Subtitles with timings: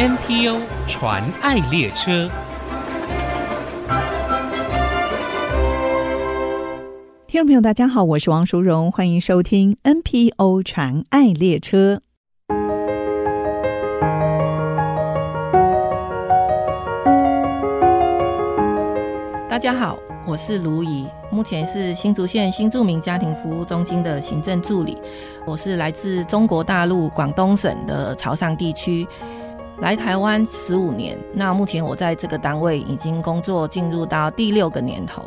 [0.00, 0.56] NPO
[0.86, 2.30] 传爱列车，
[7.26, 12.00] 听众朋友，大家好，我是王淑荣，欢迎收听 NPO 传爱列车。
[19.50, 24.96] 大家好，我是卢怡，目前是新竹县新住民家庭服务中心的行政助理。
[25.46, 29.06] 我是来自中国大陆广东省的潮汕地区。
[29.80, 35.22] 来台湾十五年，那目前我在这个单位已经工作进入到第六个年头。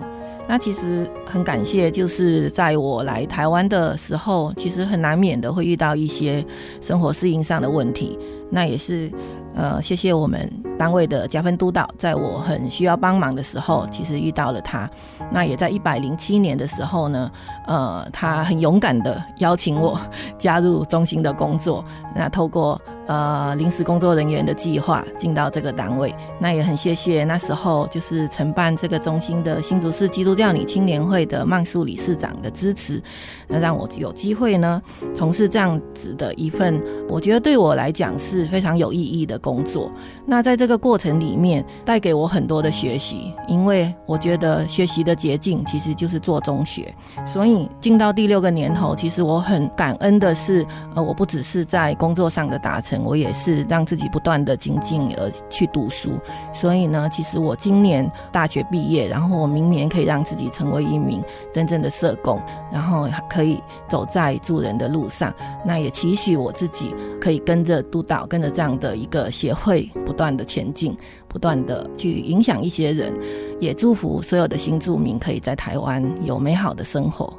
[0.47, 6.45] 那其实很感谢，就是在我来台湾的时候，其实很难免的会遇到一些
[6.81, 8.19] 生活适应上的问题。
[8.51, 9.09] 那也是
[9.55, 10.47] 呃，谢谢我们
[10.77, 14.87] 单位的加分督导，在我很需要帮忙的时候，其实遇到了他。
[15.31, 17.31] 那也在一百零七年的时候呢，
[17.65, 19.99] 呃，他很勇敢的邀请我
[20.37, 21.83] 加入中心的工作。
[22.13, 33.01] 那透过呃，临时工作人员的计划进到这个单位，那也很谢谢那时候就是承办这个中心的新竹市基督教女青年会的曼素理事长的支持，
[33.47, 34.81] 那让我有机会呢
[35.13, 39.91] 从事这样子的一份，我觉得对我来讲是非常有意义的工作。
[40.25, 46.95] 那在这个过程里面，带给我很多的学习，因为我觉得学习的捷径其实就是做中学，
[47.27, 52.92] 所以进到第六个年头，其实我很感恩的是，呃，我不只是在工作上的达成。
[53.01, 56.11] 我也是让自己不断的精进而去读书，
[56.53, 62.41] 所以呢，其实我今年大学毕业，然后我明年可以让自己成为一名真正的社工，
[62.71, 65.33] 然后可以走在助人的路上。
[65.65, 70.97] 那也期许我自己可以跟着督导，跟着这样的一个协会不断的前进，
[71.27, 73.13] 不断的去影响一些人，
[73.61, 77.33] 也祝福所有的新住民可以在台湾有美好的生活。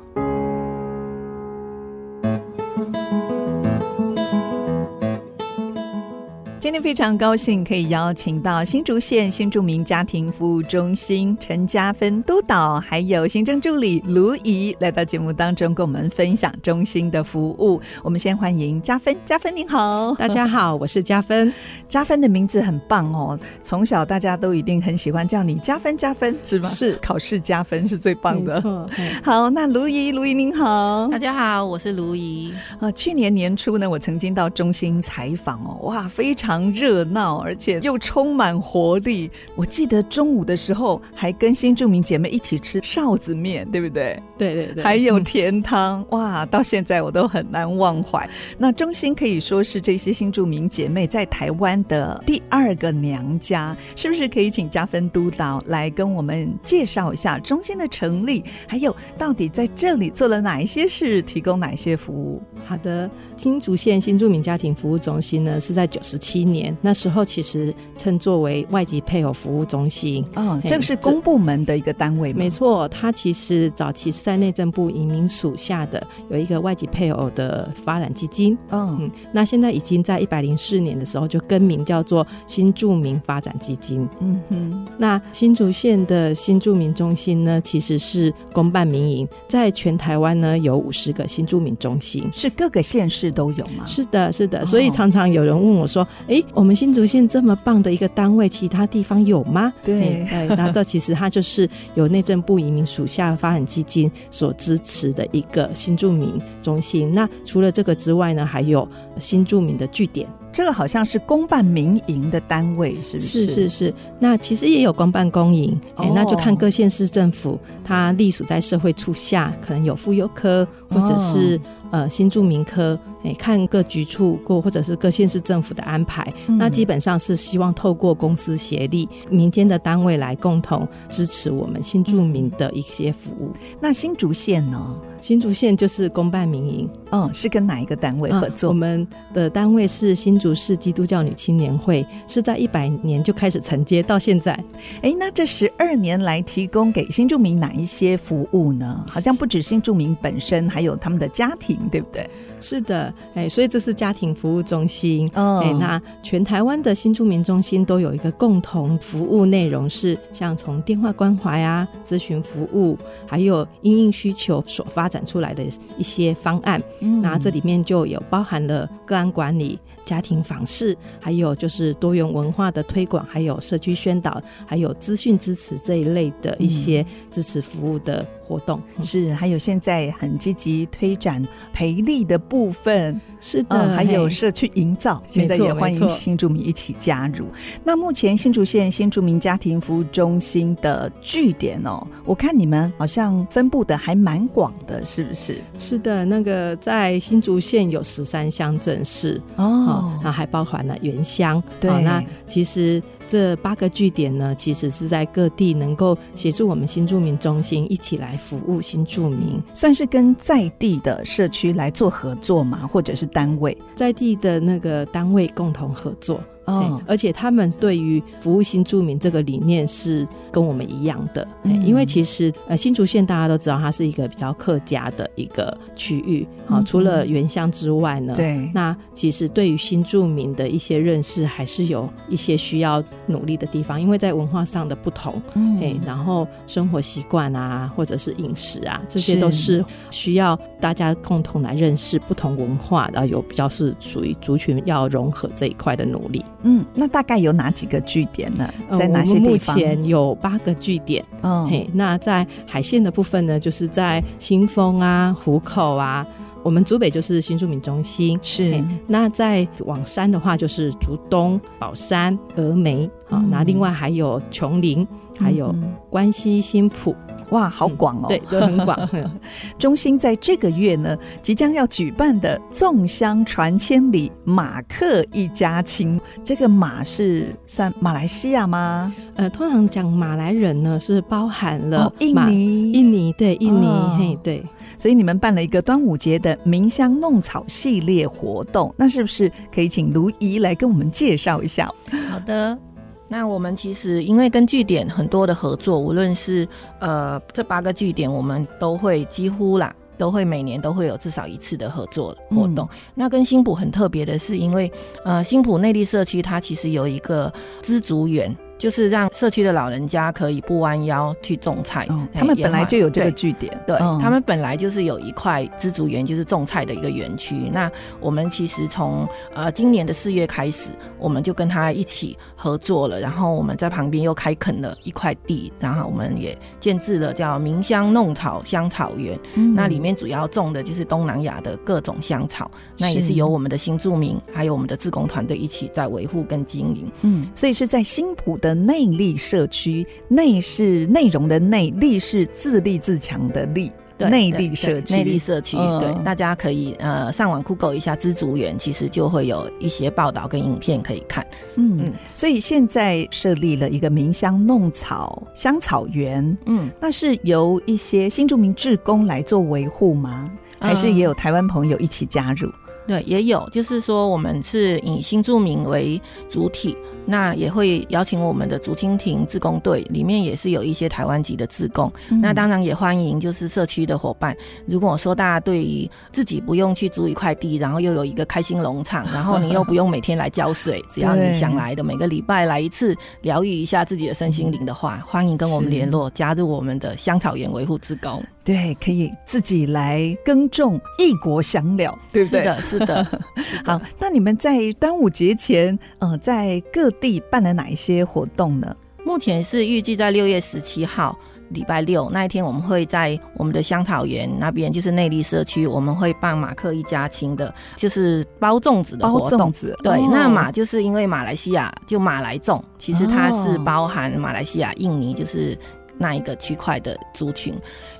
[6.64, 17.78] 今天非常高兴可以邀请到新竹县新住民家庭服务中心陈嘉芬督导，还有行政助理卢怡来到节目当中，跟我们分享中心的服务。
[18.02, 21.52] 我们先欢迎嘉芬，嘉芬您好，大家好，我是嘉芬。
[21.86, 26.68] 嘉芬的名字很棒哦，从小大家都一定很喜欢叫你嘉芬，嘉芬是吗？
[26.70, 28.54] 是，考试加分是最棒的。
[28.54, 28.90] 没错。
[29.22, 32.54] 好，那卢怡，卢怡您好，大家好，我是卢怡。
[32.80, 36.53] 啊，去年年初呢，我曾经到中心采访哦，哇，非常。
[36.72, 39.30] 热闹，而且又充满活力。
[39.54, 44.22] 我记得中午的时候还跟新住民姐妹一起吃臊子面，对不对？
[44.36, 48.28] 对对对，还有甜汤，嗯、哇，到现在我都很难忘怀。
[48.58, 54.28] 那中心可以说是这些新住民姐妹在台湾的第二个娘家，是不是？
[54.34, 62.42] 可以请加分督导来跟我们介绍一下中心的成立，还有到底在这里做了哪一些事，提供哪些服务？
[62.64, 70.24] 好的，新竹县新住民家庭服务中心呢，是在九十七年那时候，其实称作为外籍配偶服务中心。
[70.34, 72.32] 哦，这个是公部门的一个单位？
[72.32, 78.56] 没错，它其实早期是在内政部移民署下的有一个外籍配偶的发展基金。
[78.70, 84.08] 哦、嗯，那现在已经在一百零四年的时候就更名叫做新住民发展基金。
[84.20, 92.26] 嗯哼，那新竹县的新住民中心呢，其实是公办民营，在全台湾呢有五十个新住民中心。
[92.32, 92.50] 是。
[92.56, 93.84] 各个县市都有吗？
[93.84, 107.14] 是的，是的，所以常常有人问我说：“哎、哦，我们新竹县这么棒的一个单位，其他地方有吗？”对，那这其实它就是由内政部移民署下发展基金所支持的一个新住民中心。
[107.14, 110.28] 那除了这个之外呢，还有新住民的据点。
[110.52, 113.40] 这个好像是公办民营的单位，是不是？
[113.40, 113.94] 是是是。
[114.20, 121.60] 那其实也有公办公营，哎、哦，那就看各县市政府它隶属在社会处下，可能有妇幼科或者是。
[121.94, 133.52] 呃，新住民科，哎，看各局处过或者是各县市政府的安排，嗯，那基本上是希望透过公司协力、民间的单位来共同支持我们新住民的一些服务。
[133.80, 134.96] 那新竹县呢？
[135.20, 138.68] 新竹县就是公办民营，嗯，是跟哪一个单位合作？
[138.68, 144.52] 嗯，我们的单位是新竹市基督教女青年会，是在一百年就开始承接到现在。
[145.00, 149.02] 哎，那这十二年来提供给新住民哪一些服务呢？
[149.08, 152.28] 好像不止新住民本身，还有他们的家庭，对不对？
[152.60, 155.30] 是的，哎，所以这是家庭服务中心。
[155.34, 165.62] 哦，哎，那全台湾的新住民中心都有一个共同服务内容，是像从电话关怀啊、咨询服务，还有因应需求所发展出来的
[165.98, 166.82] 一些方案。
[167.00, 169.78] 嗯，那这里面就有包含了个案管理。
[170.04, 178.80] 家庭访视，还有就是多元文化的推广，还有社区宣导，还有资讯支持这一类的一些支持服务的活动。
[179.02, 181.42] 是，还有现在很积极推展
[181.72, 183.20] 培力的部分。
[183.40, 187.44] 是的，嗯、还有社区营造，现在也欢迎新住民一起加入。
[187.84, 195.58] 那目前新竹县新住民家庭服务中心的据点哦，我看你们好像分布的还蛮广的，是不是？
[195.78, 201.62] 是的，那个在新竹县有十三乡镇市哦，那还包含了原乡。
[201.78, 203.02] 对，那其实。
[203.26, 213.76] 这八个据点呢，其实是在各地能够协助我们新住民中心一起来服务新住民，算是跟在地的社区来做合作嘛，或者是单位？
[213.94, 216.40] 在地的那个单位共同合作。
[216.66, 246.44] 哦，而且他们对于服务新住民这个理念是跟我们一样的，嗯、因为其实呃新竹县大家都知道它是一个比较客家的一个区域啊，嗯、除了原乡之外呢，对，那其实对于新住民的一些认识还是有一些需要努力的地方，因为在文化上的不同，嗯，然后生活习惯啊，或者是饮食啊，这些都是需要大家共同来认识不同文化，然后有比较是属于族群要融合这一块的努力。
[246.60, 248.70] 嗯，那大概有哪几个据点呢？
[248.94, 249.74] 在哪些地方？
[249.74, 251.24] 目前有八个据点。
[251.40, 256.26] 嗯，嘿，那在海线的部分呢，就是在新丰啊、湖口啊。
[256.64, 258.36] 我们竹北就是新住民中心。
[258.42, 258.82] 是。
[259.06, 263.44] 那在往山的话，就是竹东、宝山、峨眉啊。
[263.50, 265.06] 那、嗯、另外还有琼林，
[265.38, 265.72] 还有
[266.10, 267.14] 关西、新埔。
[267.50, 268.26] 哇，好广哦！
[268.26, 269.08] 嗯、对，都很广。
[269.78, 279.14] 中心在这个月呢，即将要举办的“粽香传千里，马客一家亲”，这个马是算马来西亚吗？
[279.34, 284.64] 呃，通常讲马来人呢，是包含了、哦、印尼，印尼对印尼，哦、嘿对。
[284.96, 291.90] 所以你们办了一个端午节的鸣香弄草系列活动，那是不是可以请卢怡来跟我们介绍一下？
[292.30, 292.78] 好的。
[293.26, 296.68] 那我们其实因为跟据点很多的合作，无论是
[297.00, 302.86] 呃这八个据点，我们都会几乎啦，都会每年都会有至少一次的合作活动。
[302.92, 304.92] 嗯、那跟新浦很特别的是，因为
[305.24, 307.52] 呃新浦内地社区它其实有一个
[307.82, 308.54] 知足园。
[308.76, 312.06] 就是让社区的老人家可以不弯腰去种菜。
[312.08, 317.54] 哦，他们本来就有这个据点，对，对，他们本来就是有一块知足园，就是种菜的一个园区。
[317.72, 329.38] 那我们其实从呃今年的四月开始，我们就跟他一起合作了，然后我们在旁边又开垦了一块地，然后我们也建制了叫明香弄草香草园。
[329.54, 337.10] 嗯，那里面主要种的就是东南亚的各种香草，那也是由我们的新住民还有我们的志工团队一起在维护跟经营。
[337.22, 343.92] 嗯，所以是在新埔的内力社区，内是内容的内，力是自立自强的力。
[344.16, 351.46] 内力社区，内力社区，对，大家可以呃上网 Google 一下知足园，其实就会有一些报道跟影片可以看。
[351.76, 360.50] 嗯嗯，所以现在设立了一个鸣香弄草香草园，嗯，那是由一些新住民志工来做维护吗？
[360.80, 362.70] 还是也有台湾朋友一起加入？
[363.06, 366.96] 对，也有，就是说我们是以新住民为主体。
[367.26, 372.12] 那也会邀请我们的竹蜻蜓志工队，里面也是有一些台湾籍的志工。
[372.28, 374.54] 嗯、那当然也欢迎就是社区的伙伴。
[374.84, 388.44] 如果说大家对于自己不用去租一块地，然后又有一个开心农场， 然后你又不用每天来浇水，只要你想来的每个礼拜来一次，疗愈一下自己的身心灵的话， 欢迎跟我们联络，加入我们的香草园维护志工。
[388.64, 392.60] 对，可以自己来耕种，异国香料，对不对？
[392.60, 393.40] 是的，是的。
[393.84, 398.96] 好，那你们在端午节前，呃，在各地办了哪一些活动呢？
[399.24, 401.38] 目前是预计在六月十七号
[401.70, 409.58] 礼拜六那一天，我们会在我们的香草园那边，就是内地社区，我们会办马克一家亲的，就是包粽子的活动。
[409.58, 415.76] 包粽子，对，哦、那马就是因为马来西亚就马来粽，其实它是包含马来西亚、印尼，就是
[416.16, 417.74] 那一个区块的族群。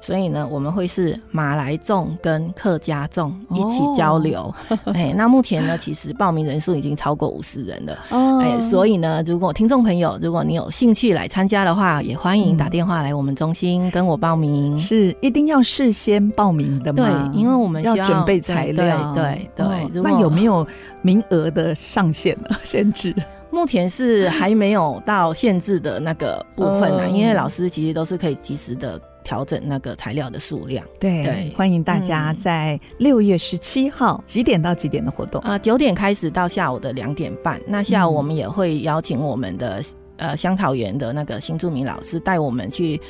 [0.04, 4.54] 所以呢，我们会是马来众跟客家众一起交流。
[4.92, 7.98] 哎、那目前呢，其实报名人数已经超过五十人了。
[8.10, 14.78] 哦，哎、欸，所以呢，如果听众朋友，如果你有兴趣来参加的话，也欢迎打电话来我们中心跟我报名。
[14.78, 17.30] 是一定要事先报名的吗？
[17.32, 19.14] 对，因为我们需要，要准备材料。
[19.14, 19.66] 对对
[20.02, 20.66] 那有没有
[21.00, 22.54] 名额的上限呢？
[22.62, 23.14] 限制？
[23.50, 29.00] 目前是还没有到限制的那个部分呢，哦、因为老师其实都是可以及时的。
[29.24, 35.40] 调整那个材料的数量，对，对欢迎大家在六月十七号、嗯、几点到几点的活动？
[35.40, 37.60] 啊、呃，九点开始到下午的两点半。
[37.66, 39.82] 那下午我们也会邀请我们的
[40.18, 43.00] 呃香草园的那个新著名老师带我们去。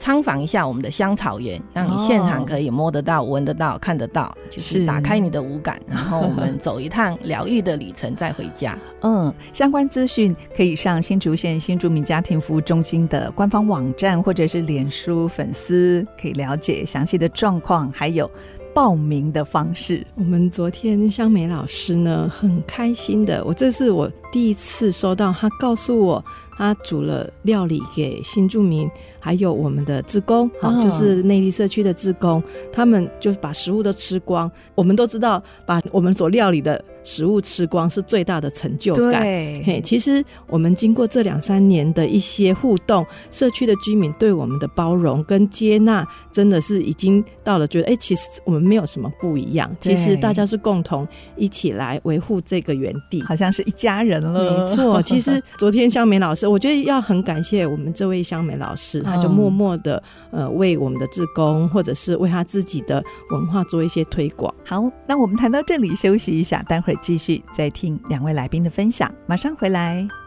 [0.00, 8.76] 参访一下我们的香草园，让你现场可以摸得到、闻得到、看得到，就是打开你的五感，然后我们走一趟疗愈的旅程，再回家。
[9.02, 18.28] 嗯，相关资讯可以上新竹县新竹民家庭服务中心的官方网站，或者是脸书粉丝，可以了解详细的状况，还有
[18.74, 20.06] 报名的方式。
[20.14, 26.24] 我们昨天香梅老师呢，很开心的，我这是我第一次收到，他告诉我
[26.60, 28.86] 他煮了料理给新住民。
[29.22, 34.50] 还有我们的志工，好，就是内地社区的志工，他们就把食物都吃光。
[34.74, 39.22] 我们都知道，把我们所料理的食物吃光是最大的成就感。
[39.22, 46.02] 对，嘿，其实我们经过这两三年的一些互动，社区的居民对我们的包容跟接纳，
[46.32, 49.70] 真的是已经到了觉得，哎、欸，其实我们没有什么不一样。
[49.80, 54.64] 其实大家是共同一起来维护这个园地，好像是一家人了。
[54.64, 59.00] 没错，其实昨天香梅老师，我觉得要很感谢我们这位香美老师。
[59.02, 64.52] 他就默默的呃为我们的志工，或者是为他自己的文化做一些推广。
[64.64, 70.19] 好，那我们谈到这里休息一下，待会儿继续再听两位来宾的分享，马上回来。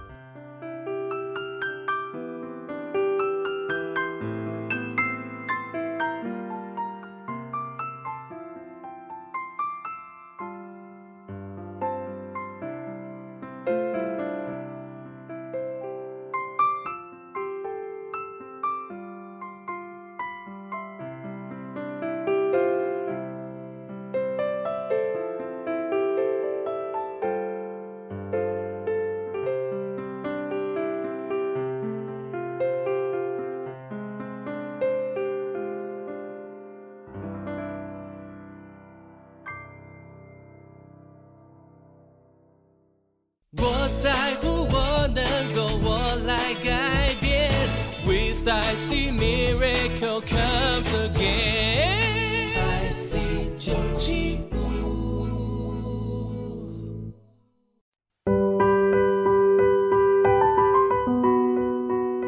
[48.74, 54.40] I see miracle comes again，I see 97。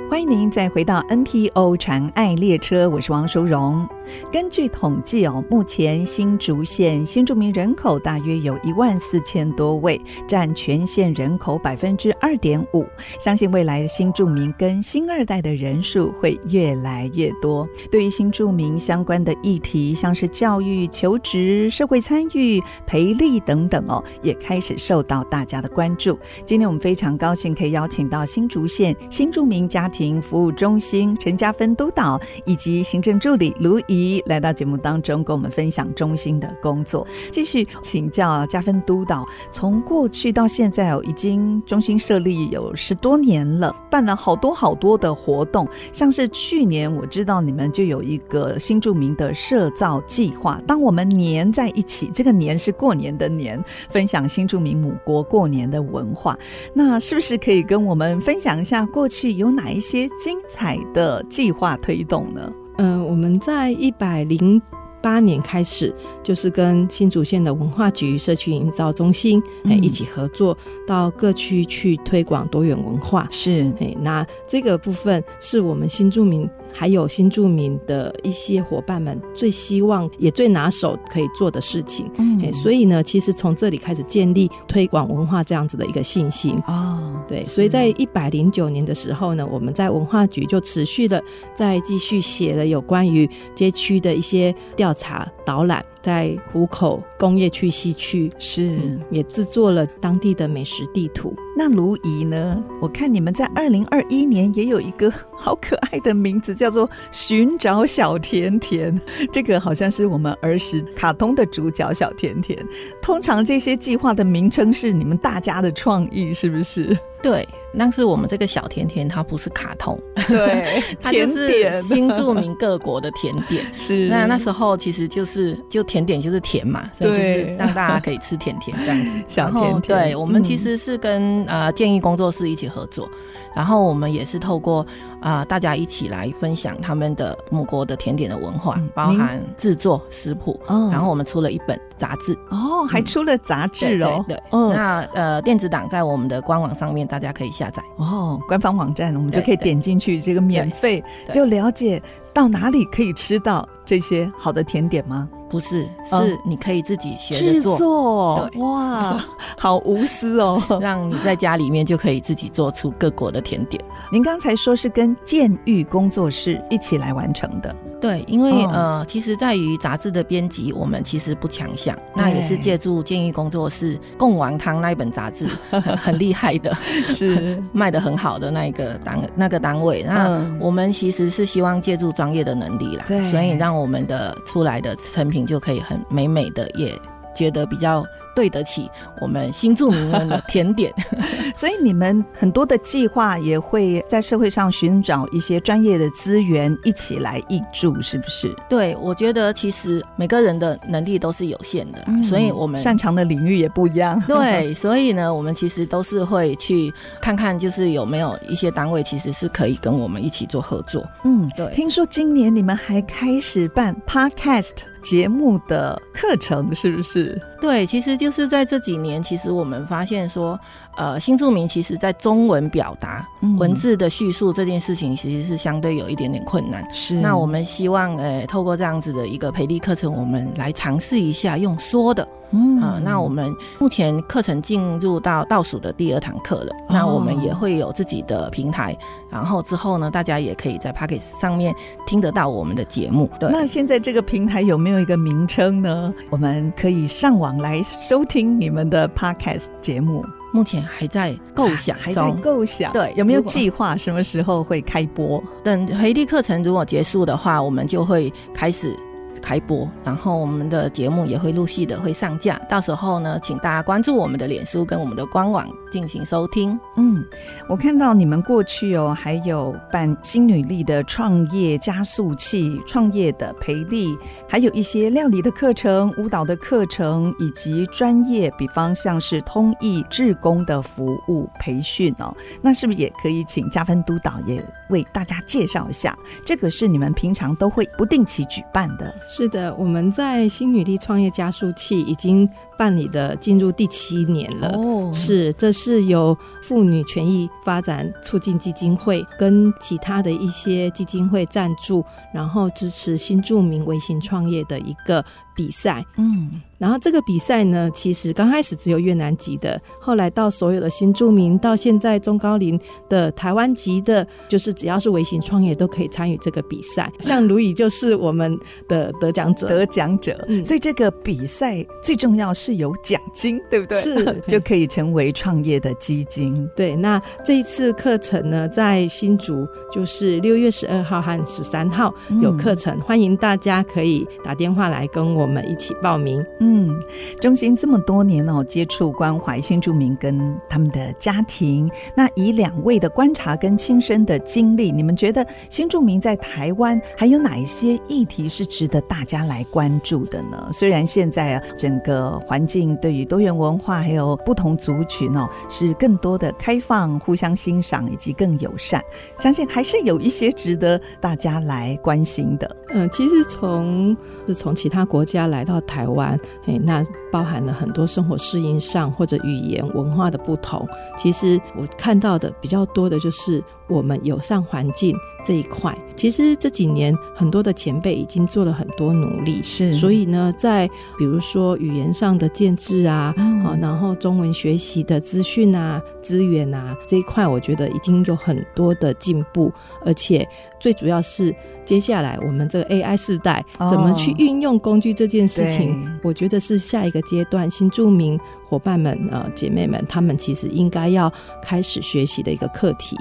[0.08, 3.90] 欢迎您再回到 NPO 禅爱列车，我是王淑荣。
[4.32, 12.86] 根据统计哦，目前新竹县新住民人口大约有一万四千多位，占全县人口百分之二点五。
[13.20, 17.68] 相信未来的新住民跟新二代的人数会越来越多。
[17.92, 26.18] 对于新住民相关的议题，像是教育、求职、社会参与、培力等等哦，也开始受到大家的关注。
[26.44, 37.08] 今天我们非常高兴可以邀请到新竹县新住民家庭服务中心陈家芬督导以及行政助理卢怡来到节目当中，跟我们分享中心的工作。
[37.32, 50.62] 继续请教加分督导，从过去到现在哦，已经中心设立有十多年了，办了好多好多的活动，像是去年我知道你们就有一个新住民的社造计划。
[50.68, 56.38] 当我们年在一起，这个年是过年的年，分享新住民母国过年的文化，
[56.74, 62.52] 那是不是可以跟我们分享一下过去有哪一些精彩的计划推动呢？
[62.77, 64.62] 嗯、呃，我们在一百零
[65.01, 73.27] 八年开始，就是跟新竹县的文化局社区营造中心哎一起合作，到各区去推广多元文化。
[73.32, 73.72] 是。
[73.79, 76.50] 哎，那这个部分是我们新住民。
[76.77, 86.62] 还有新住民的一些伙伴们最希望也最拿手可以做的事情，嗯，所以呢，其实从这里开始建立推广文化这样子的一个信心。
[86.67, 95.84] 哦，对，所以在一百零九年的时候呢，我们在文化局就持续的在继续写了有关于街区的一些调查导览。
[96.03, 101.34] 在湖口工业区西区是、嗯、也制作了当地的美食地图。
[101.58, 102.63] 那卢怡呢？
[102.79, 109.01] 我看你们在二零二一年也有一个好可爱的名字，叫做“寻找小甜甜”。
[109.34, 112.63] 这个好像是我们儿时卡通的主角小甜甜。
[113.01, 116.96] 通常这些计划的名称是你们大家的创意，是不是？
[117.25, 117.44] 对，
[117.77, 123.65] 但是我们这个小甜甜它不是卡通，对， 它就是新著名各国的甜点。
[123.75, 129.17] 是，那那时候其实就是就甜点就是甜嘛，所以就是让大家可以吃甜甜这样子。
[129.27, 133.10] 小甜甜，对，我们其实是跟、嗯、呃建议工作室一起合作，
[133.55, 134.86] 然后我们也是透过
[135.22, 142.38] 啊、呃、大家一起来分享他们的母国的甜点的文化，嗯、包含制作食谱、嗯，然后我们出了一本杂志。
[142.50, 147.05] 哦，还出了杂志哦，对，那呃电子档在我们的官网上面。
[147.05, 152.02] 大家可以下载哦，官方网站我们就可以点进去，这个免费就了解
[152.34, 155.30] 到哪里可以吃到这些好的甜点吗？
[155.48, 157.74] 不是，是你可以自己学着做。
[157.74, 159.24] 制作，哇，
[159.58, 160.62] 好无私哦！
[160.82, 163.82] 让你在家里面就可以自己做出各国的甜点。
[164.12, 167.74] 您刚才说是跟建育工作室一起来完成的。
[168.02, 176.75] 对，因为、哦、呃，其实在于杂志的编辑，我们其实不强项，那也是借助建议工作室《贡丸汤》那一本杂志很很厉害的，
[177.10, 180.04] 是卖的很好的那一个单那个单位。
[180.04, 186.94] 那我们其实是希望借助专业的能力啦，所以让我们的出来的成品就可以很美美的，也
[187.36, 188.04] 觉得比较。
[188.36, 188.89] 对得起
[189.22, 190.94] 我们新住民们的甜点，
[191.56, 198.54] 所以你们很多的计划也会在社会上寻找一些专业的资源，一起来挹注，是不是？
[198.70, 204.22] 对，我觉得其实每个人的能力都是有限的，嗯、所以我们擅长的领域也不一样。
[204.27, 211.08] 对，所以呢，我们其实都是会去看看，就是有没有一些单位其实是可以跟我们一起做合作。
[211.24, 211.74] 嗯，对。
[211.74, 214.95] 听说今年你们还开始办 Podcast。
[215.06, 217.40] 节目的课程是不是？
[217.62, 220.60] 对，其实就是在这几年，其实我们发现说，
[220.98, 226.84] 呃，新住民其实在中文表达、嗯、文字的叙述这件事情，其实是相对有一点点困难。
[226.92, 232.28] 是，那我们希望，呃，透过这样子的一个培力课程，我们来尝试一下用说的。
[232.52, 236.90] 嗯啊，那我们目前课程进入到倒数的第二堂课了，哦。
[236.90, 238.96] 那我们也会有自己的平台，
[239.30, 241.74] 然后之后呢，大家也可以在 pocket 上面
[242.06, 243.30] 听得到我们的节目。
[243.40, 246.14] 对，那现在这个平台有没有一个名称呢？
[246.30, 250.25] 我们可以上网来收听你们的 Podcast 节目。
[250.54, 252.94] 目前还在构想中，还在构想。
[252.94, 255.44] 对，有没有计划什么时候会开播？
[255.62, 258.96] 等回力课程如果结束的话，我们就会开始。
[259.42, 266.77] 开播，然后我们的节目也会陆续的会上架，到时候呢，请大家关注我们的脸书跟我们的官网进行收听。
[266.98, 267.24] 嗯，
[267.70, 282.36] 我看到你们过去哦，还有办新女力的创业加速器、创业的培力，还有一些料理的课程、舞蹈的课程，以及专业，比方像是通译、志工的服务培训哦。
[282.62, 286.18] 那是不是也可以请嘉芬督导也为大家介绍一下？
[286.46, 289.13] 这个是你们平常都会不定期举办的。
[289.27, 294.70] 是的，我们在新女力创业加速器已经办理的进入第七年了。
[294.75, 305.24] 哦，是，这是由妇女权益发展促进基金会跟其他的一些基金会赞助，然后支持新著名微型创业的一个
[305.56, 306.04] 比赛。
[306.18, 306.50] 嗯。
[306.86, 317.12] 然后这个比赛呢，其实刚开始只有越南籍的，后来到所有的新住民，到现在中高龄的台湾籍的，就是只要是微型创业都可以参与这个比赛。
[317.22, 318.55] 像卢以就是我们
[318.88, 320.40] 的得奖者，得奖者。
[320.48, 324.00] 嗯，所以这个比赛最重要是有奖金，对不对？
[324.00, 326.70] 是， 就可以成为创业的基金。
[326.75, 336.46] 对，那这一次课程呢，在新竹就是六月十二号和十三号有课程，嗯，欢迎大家可以打电话来跟我们一起报名。
[336.60, 336.94] 嗯，嗯
[337.40, 350.70] 中心这么多年哦，接触关怀新住民跟他们的家庭，那以两位的观察跟亲身的经历，你们觉得新住民在台湾还有哪一些议题是值得大家来关注的呢？
[350.74, 359.01] 虽然现在啊，整个环境对于多元文化还有不同族群哦，是更多的开放、互相欣赏以及更友善，
[359.40, 362.75] 相信还是有一些值得大家来关心的。
[362.90, 366.38] 嗯，其实从是从其他国家来到台湾。
[366.68, 370.88] 哎，那包含了很多生活适应上或者语言文化的不同。
[371.18, 375.98] 其实我看到的比较多的就是我们友善环境这一块。
[376.16, 379.94] 其实这几年很多的前辈已经做了很多努力，是。
[379.94, 389.72] 所以呢，在比如说语言上的建制啊，嗯、然后中文学习的资讯啊、资源啊这一块，我觉得已经有很多的进步，
[390.06, 390.48] 而且
[390.80, 391.56] 最主要是。
[391.86, 403.16] 接下来，我们这个 AI 时代怎么去运用工具这件事情，哦、我觉得是下一个阶段新著名伙伴们、呃姐妹们，他们其实应该要开始学习的一个课题。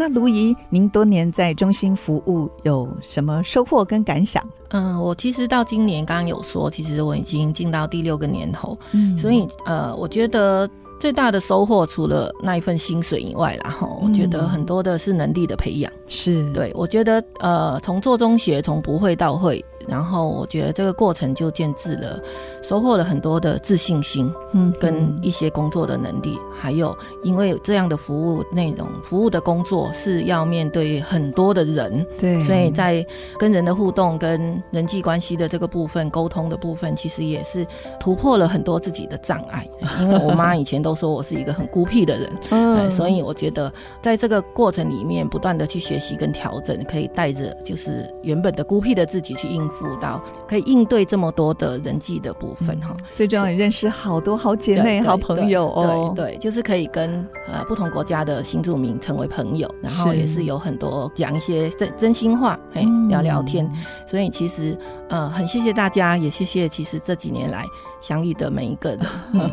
[0.00, 4.42] 那卢怡，您多年在中心服务，有什么收获跟感想？
[4.70, 10.66] 嗯，我其实到今年刚刚有说，其实我已经进到第六个年头，嗯，所以呃，我觉得。
[11.00, 15.90] 最大的收获，除了那一份薪水以外，然后我觉得很多的是能力的培养。
[16.06, 19.64] 是对，我觉得呃，从做中学，从不会到会。
[19.90, 22.22] 然后我觉得这个过程就建制了，
[22.62, 33.04] 收获了很多的自信心，嗯，跟一些工作的能力，还有因为这样的服务内容，服务的工作是要面对很多的人，对，所以在
[33.36, 37.66] 跟人的互动、跟人际关系的这个部分、沟通的部分，其实也是
[37.98, 39.66] 突破了很多自己的障碍。
[40.00, 49.79] 因为我妈以前都说我是一个很孤僻的人， 嗯，所以我觉得在这个过程里面，不断的去学习跟调整，可以带着就是原本的孤僻的自己去应付。
[49.80, 53.04] 辅导，可以应对这么多的人际的部分哈、嗯。
[53.14, 56.12] 最重要也认识好多好姐妹、好朋友哦。
[56.14, 63.70] 对，对，就是可以跟呃不同国家的新住民成为朋友，然后也是有很多讲一些真真心话，哎、嗯，聊聊天。
[64.06, 64.76] 所以其实
[65.08, 67.64] 呃很谢谢大家，也谢谢其实这几年来
[68.00, 69.00] 相遇的每一个人。
[69.32, 69.50] 嗯、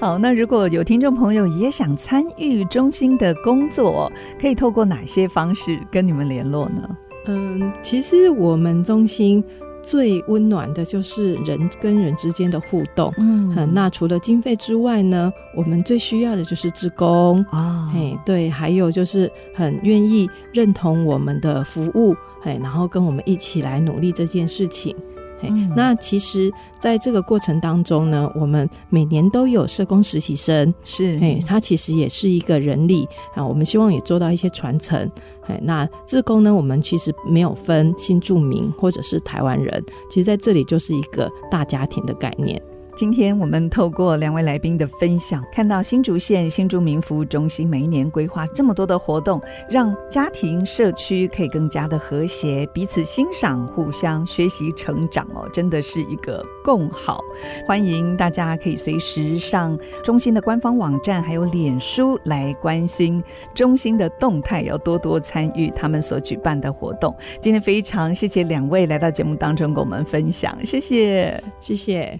[0.00, 6.82] 好，那如果有听众朋友也想参与中心的工作，可以透过哪些方式跟你们联络呢？
[7.26, 9.42] 嗯，其实我们中心
[9.82, 13.12] 最温暖的就是人跟人之间的互动。
[13.18, 17.90] 嗯，嗯，那除了经费之外呢，我们最需要的就是职工啊。
[17.94, 24.94] 哦，对，还有就是很愿意认同我们的服务，嘿，然后跟我们一起来努力这件事情。
[25.42, 33.46] 嗯、那其实，在这个过程当中呢，我们每年都有社工实习生，是，哎，他其实也是一个人力啊。
[33.46, 35.10] 我们希望也做到一些传承。
[35.46, 42.60] 哎，那志工呢，我们其实没有分新住民或者是台湾人，其实在这里就是一个大家庭的概念。
[42.96, 57.20] 今天我们透过两位来宾的分享，看到新竹县新竹民服务中心每一年规划这么多的活动，让家庭社区可以更加的和谐，彼此欣赏，互相学习成长哦，真的是一个共好。
[57.66, 63.22] 欢迎大家可以随时上中心的官方网站，还有脸书来关心
[63.54, 67.14] 中心的动态，要多多参与他们所举办的活动。
[67.42, 72.18] 今天非常谢谢两位来到节目当中跟我们分享，谢谢，谢谢。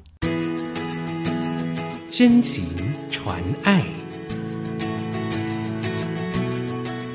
[2.18, 2.64] 真情
[3.11, 3.85] 传爱。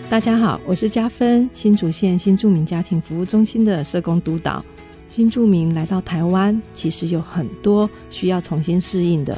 [0.07, 4.63] 大家好，我是嘉芬，新竹县新住民家庭服务中心的社工督导。
[5.09, 9.35] 新住民来到台湾，其实有很多需要重新适应的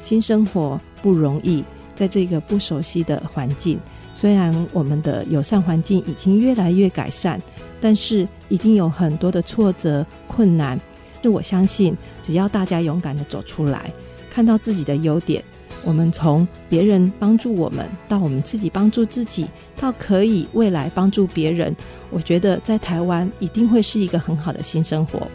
[0.00, 1.64] 新生活，不容易。
[1.96, 3.80] 在这个不熟悉的环境，
[4.14, 7.42] 虽然我们的友善环境已经越来越改善，
[7.80, 10.80] 但是一定有很多的挫折、困难。
[11.20, 13.92] 就我相信，只要大家勇敢的走出来。
[14.30, 15.42] 看到自己的优点，
[15.84, 21.74] 我们从别人帮助我们，到我们自己帮助自己，到可以未来帮助别人，
[22.10, 25.26] 我觉得在台湾一定会是一个很好的新生活。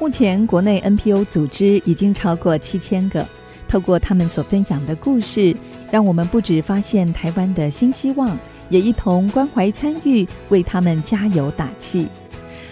[0.00, 3.26] 目前国内 NPO 组织已经超过七千个，
[3.68, 5.54] 透过他们所分享的故事，
[5.90, 8.38] 让我们不止发现台湾的新希望，
[8.70, 12.06] 也一同关怀参与，为他们加油打气。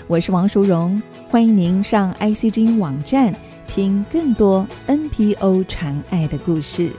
[0.07, 1.03] 我是王淑荣。
[1.29, 3.35] 欢迎您上 ICG 网站
[3.67, 6.93] 听更多 NPO 传爱的故事。